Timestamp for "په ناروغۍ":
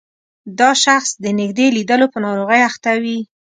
2.13-2.61